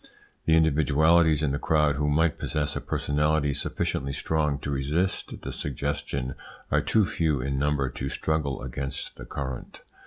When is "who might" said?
1.97-2.39